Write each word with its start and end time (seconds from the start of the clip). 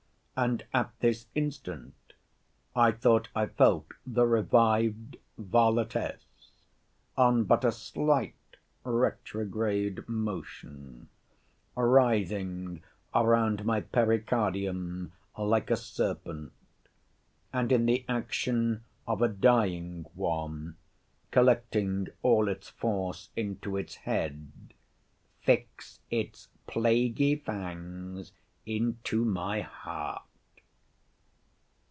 And 0.33 0.65
at 0.73 0.91
this 1.01 1.27
instant 1.35 1.93
I 2.75 2.93
thought 2.93 3.27
I 3.35 3.45
felt 3.45 3.89
the 4.07 4.25
revived 4.25 5.17
varletess 5.37 6.25
(on 7.15 7.43
but 7.43 7.63
a 7.63 7.71
slight 7.71 8.57
retrograde 8.83 10.09
motion) 10.09 11.09
writhing 11.75 12.81
round 13.13 13.65
my 13.65 13.81
pericardium 13.81 15.11
like 15.37 15.69
a 15.69 15.77
serpent; 15.77 16.51
and 17.53 17.71
in 17.71 17.85
the 17.85 18.03
action 18.09 18.83
of 19.05 19.21
a 19.21 19.27
dying 19.27 20.07
one, 20.15 20.75
(collecting 21.29 22.07
all 22.23 22.47
its 22.47 22.67
force 22.67 23.29
into 23.35 23.77
its 23.77 23.93
head,) 23.95 24.73
fix 25.41 25.99
its 26.09 26.47
plaguy 26.65 27.35
fangs 27.35 28.31
into 28.65 29.23
my 29.23 29.61
heart. 29.61 30.23